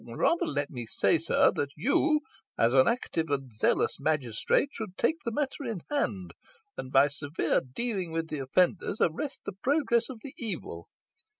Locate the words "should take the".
4.71-5.31